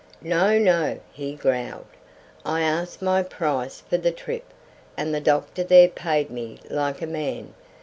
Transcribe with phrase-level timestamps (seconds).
[0.23, 1.85] "No, no," he growled;
[2.43, 4.45] "I asked my price for the trip,
[4.97, 7.53] and the doctor there paid me like a man.